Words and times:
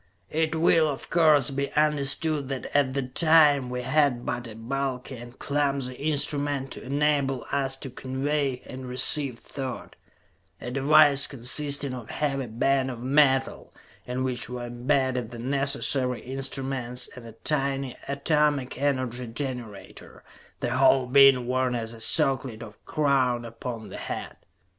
It 0.31 0.55
will, 0.55 0.87
of 0.87 1.11
course, 1.11 1.51
be 1.51 1.71
understood 1.73 2.49
that 2.49 2.75
at 2.75 2.95
that 2.95 3.13
time 3.13 3.69
we 3.69 3.83
had 3.83 4.25
but 4.25 4.47
a 4.47 4.55
bulky 4.55 5.15
and 5.17 5.37
clumsy 5.37 5.93
instrument 5.93 6.71
to 6.71 6.83
enable 6.83 7.45
us 7.51 7.77
to 7.77 7.91
convey 7.91 8.63
and 8.65 8.87
receive 8.89 9.37
thought; 9.37 9.95
a 10.59 10.71
device 10.71 11.27
consisting 11.27 11.93
of 11.93 12.09
a 12.09 12.13
heavy 12.13 12.47
band 12.47 12.89
of 12.89 13.03
metal, 13.03 13.75
in 14.07 14.23
which 14.23 14.49
were 14.49 14.65
imbedded 14.65 15.29
the 15.29 15.37
necessary 15.37 16.21
instruments 16.21 17.07
and 17.15 17.23
a 17.27 17.33
tiny 17.33 17.95
atomic 18.07 18.79
energy 18.81 19.27
generator, 19.27 20.23
the 20.61 20.77
whole 20.77 21.05
being 21.05 21.45
worn 21.45 21.75
as 21.75 21.93
a 21.93 22.01
circlet 22.01 22.63
or 22.63 22.73
crown 22.87 23.45
upon 23.45 23.89
the 23.89 23.97
head. 23.97 24.35